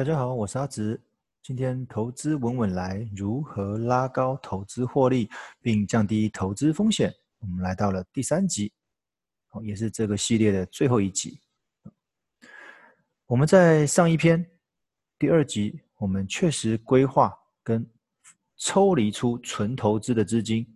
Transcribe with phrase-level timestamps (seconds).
[0.00, 0.98] 大家好，我是阿直。
[1.42, 5.28] 今天投资稳稳来，如何拉高投资获利
[5.60, 7.12] 并降低投资风险？
[7.38, 8.72] 我们来到了第三集，
[9.60, 11.38] 也是这个系列的最后一集。
[13.26, 14.42] 我们在上一篇
[15.18, 17.86] 第二集，我们确实规划跟
[18.56, 20.66] 抽离出纯投资的资金，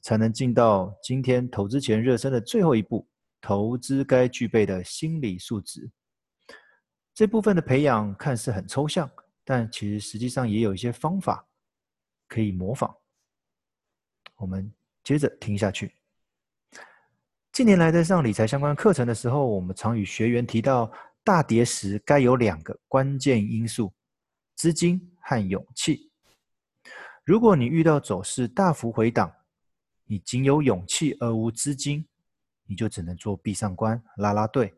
[0.00, 3.06] 才能进到今天投资前热身的最后一步。
[3.40, 5.88] 投资该具备的心理素质，
[7.20, 9.06] 这部分的培养看似很抽象，
[9.44, 11.46] 但其实实际上也有一些方法
[12.26, 12.96] 可以模仿。
[14.36, 14.72] 我们
[15.04, 15.92] 接着听下去。
[17.52, 20.90] 近年来在上理财相关课程的时候，我们常与学员提到，
[21.22, 23.92] 大跌时该有两个关键因素：
[24.54, 26.10] 资金和勇气。
[27.22, 29.30] 如果你遇到走势大幅回档，
[30.06, 32.08] 你仅有勇气而无资金。
[32.64, 34.72] 你就只能做壁上观，拉拉队。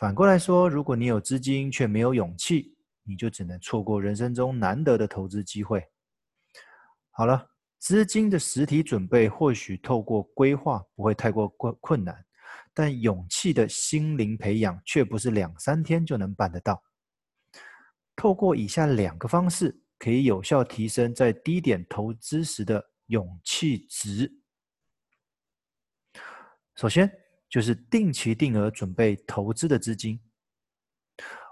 [0.00, 5.86] 反过来说，如果你有资金却没有勇气，你就只能错过人生中难得的投资机会。
[7.10, 7.46] 好了，
[7.78, 12.24] 资金的实体准备或许透过规划不会太过困困难，
[12.72, 16.82] 但勇气的心灵培养却不是两三天就能办得到。
[18.16, 24.32] 透过以下两个方式，可以有效提升在低点投资时的勇气值。
[26.74, 27.19] 首先，
[27.50, 30.18] 就是定期定额准备投资的资金。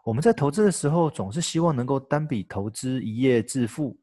[0.05, 3.99] 我们在投资的时候，总是希望能够单笔投资一夜致富，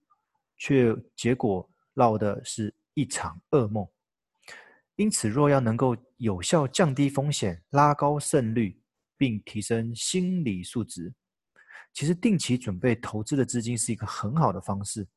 [0.57, 3.87] 却结果落的是一场噩梦。
[4.97, 8.79] 因此，若要能够有效降低风险、拉高胜率，
[9.17, 11.13] 并提升心理素质，
[11.93, 15.07] 其实定期准备投资的资金是一个很好的方式。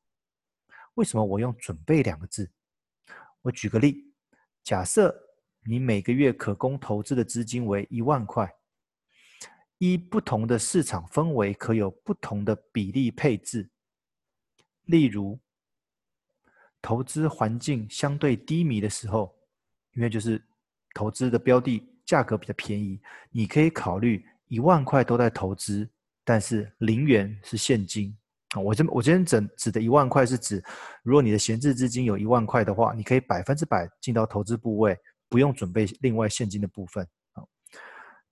[0.95, 2.49] 为什么我用“准备”两个字？
[3.41, 4.13] 我举个例，
[4.63, 5.28] 假设。
[5.65, 8.51] 你每个月可供投资的资金为一万块，
[9.77, 13.69] 依不同的市场氛围，可有不同的比例配置。
[14.85, 15.39] 例如，
[16.81, 19.35] 投资环境相对低迷的时候，
[19.93, 20.43] 因为就是
[20.95, 22.99] 投资的标的价格比较便宜，
[23.29, 25.87] 你可以考虑一万块都在投资，
[26.23, 28.17] 但是零元是现金
[28.55, 28.59] 啊。
[28.59, 30.63] 我这我今天整指的一万块是指，
[31.03, 34.97] 如果你的闲置资金有一万块的话，你可以百分之百进到投资部位。
[35.29, 37.43] 不用准备另外现金的部分啊，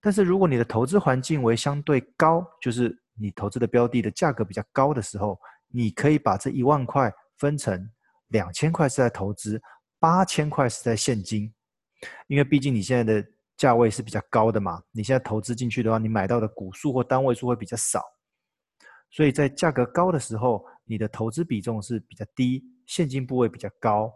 [0.02, 7.90] 但是如果你的投资环境为相对高，就是你投资的标的的价格比较高的时候，你可以把这一万块分成
[8.30, 9.62] 两千块是在投资，
[10.00, 11.54] 八千块是在现金，
[12.28, 18.04] 因为毕竟你现在的价位是比较高的嘛，你现在投资进去的话，你买到的股数或单位数会比较少，
[19.12, 24.12] 所以在价格高的时候，你的投资比重是比较低，现金部位比较高。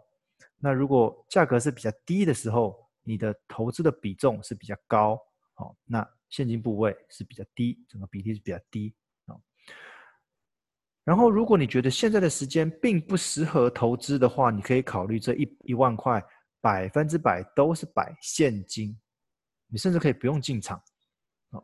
[0.64, 5.20] 那如果价格是比较低的时候，你的投资的比重是比较高，
[5.54, 8.94] 好，那现金部位是比较低，整个比例是比较低
[9.26, 9.34] 啊。
[11.02, 16.24] 然后，如果你觉得现在的时间并不适合投资的话，你可以考虑这一一万块
[16.60, 18.96] 百分之百都是摆现金，
[19.66, 20.80] 你甚至可以不用进场，
[21.50, 21.60] 啊。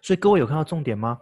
[0.00, 1.20] 所以各位有看到重点吗？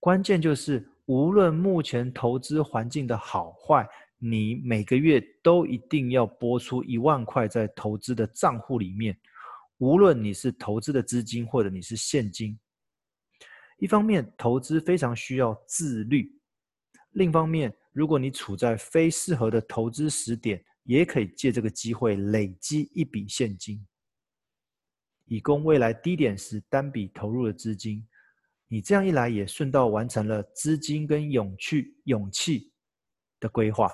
[0.00, 3.88] 关键就是无论目前投资环境的好坏。
[4.18, 9.18] 你每个月都一定要拨出一万块在投资的账户里面，
[9.78, 12.58] 无论你是投资的资金或者你是现金。
[13.78, 16.22] 一方面，投资非常需要自律；
[17.10, 23.86] 另一方面，如果你处在非适合的投资时点，也可以借这个机会累积一笔现金，
[25.26, 28.06] 以供未来低点时单笔投入的资金。
[28.68, 32.72] 你这样一来，也顺道完成了资金跟勇气、勇气
[33.38, 33.90] 的规划。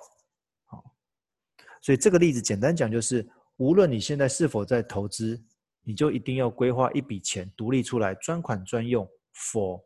[1.82, 5.38] 所以这个例子简单讲就是，无论你现在是否在投资，
[5.82, 9.04] 你就一定要规划一笔钱独立出来，专款专用
[9.34, 9.82] ，for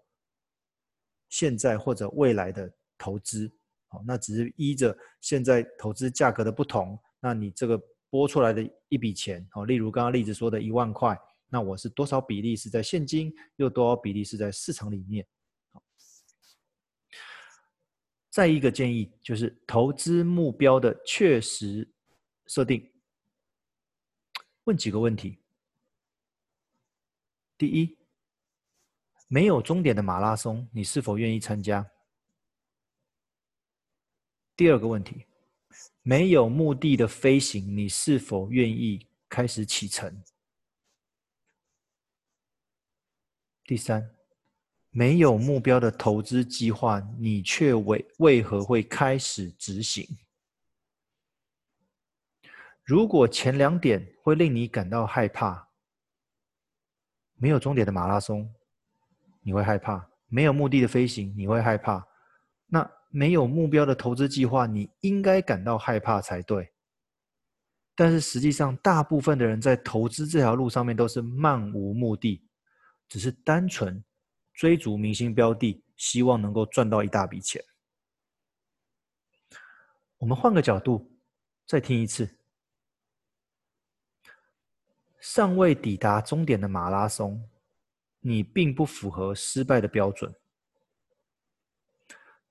[1.31, 3.51] 现在或者未来的投资。
[3.89, 7.81] 好，那只是依着现在投资价格的不同，那你这个
[8.11, 11.19] 拨出来的一笔钱，好，例如刚刚例子说的一万块，
[11.49, 15.27] 那我是多少比例是在现金，又多少比例是在市场里面。
[18.29, 21.91] 再一个建议就是投资目标的确实
[22.47, 22.93] 设定。
[24.65, 25.39] 问几个问题：
[27.57, 27.97] 第一，
[29.29, 31.91] 没有终点的马拉松，你是否愿意参加？
[34.57, 35.27] 第二个问题，
[36.03, 40.23] 没有目的的飞行，你是否愿意开始启程？
[43.65, 44.13] 第三。
[44.91, 50.09] 没有目标的投资计划，你却为为何会开始执行？
[52.87, 55.71] 如果前两点会令你感到害怕，
[57.35, 58.49] 没有终点的马拉松，
[59.43, 62.01] 你会害怕，没有目的的飞行，你会害怕；
[62.67, 66.73] 那没有目标的投资计划，你应该感到害怕才对。
[67.97, 72.49] 但是实际上，大部分的人在投资这条路上面都是漫无目的，
[73.09, 74.05] 只是单纯
[74.55, 77.61] 追逐明星标的，希望能够赚到一大笔钱。
[80.19, 81.19] 我们换个角度，
[81.67, 82.36] 再听一次：
[85.29, 87.51] 尚未抵达终点的马拉松，
[88.21, 90.31] 你并不符合失败的标准；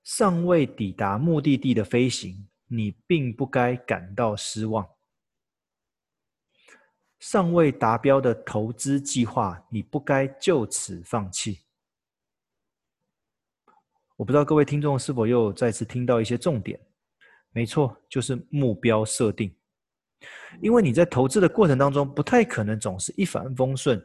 [0.04, 4.86] 尚未抵达目的地的飞行，你并不该感到失望。
[7.18, 11.62] 尚未达标的投资计划，你不该就此放弃。
[14.16, 16.78] 我不知道各位听众是否又再次听到一些重点？
[17.52, 19.56] 没错，就是目标设定。
[20.60, 24.02] 因为你在投资的过程当中，不太可能总是一帆风顺，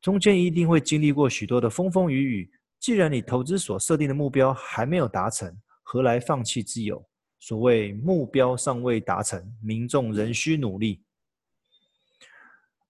[0.00, 2.50] 中间一定会经历过许多的风风雨雨。
[2.78, 7.04] 既然你投资所设定的目标还没有达成，何来放弃之有？
[7.38, 11.02] 所谓目标尚未达成，民众仍需努力。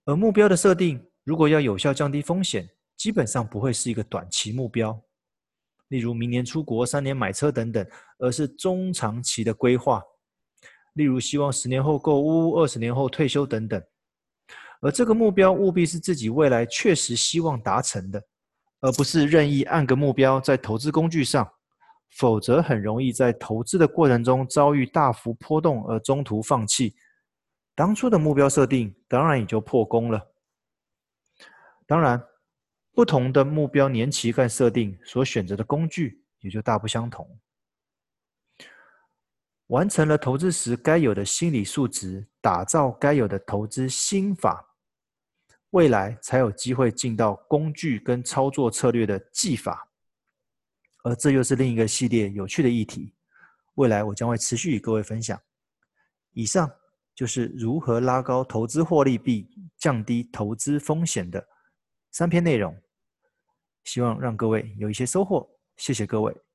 [0.05, 4.99] 而目标的设定，如果要有效降低风险，基本上不会是一个短期目标，
[5.89, 7.87] 例如明年出国、三年买车等等，
[8.19, 10.03] 而是中长期的规划，
[10.97, 13.83] 例如希望十年后购屋、二十年后退休等等。
[14.81, 18.23] 而这个目标务必是自己未来确实希望达成的，
[18.81, 21.47] 而不是任意按个目标在投资工具上，
[22.11, 26.95] 否则很容易在投资的过程中遭遇大幅波动而中途放弃。
[27.75, 30.21] 当初的目标设定当然也就破功了。
[31.87, 32.23] 当然，
[32.93, 37.27] 不同的目标年期跟设定所选择的工具也就大不相同。
[39.69, 44.75] 完成了投资时该有的心理素质，打造该有的投资心法，
[45.71, 49.89] 未来才有机会进到工具跟操作策略的技法。
[51.05, 53.15] 而这又是另一个系列有趣的议题，
[53.75, 55.41] 未来我将会持续与各位分享。
[56.33, 56.71] 以上。
[57.17, 59.49] 就是如何拉高投资获利比，
[59.79, 61.43] 降低投资风险的
[62.13, 62.77] 三篇内容，
[63.85, 65.49] 希望让各位有一些收获。
[65.79, 66.46] 谢谢各位。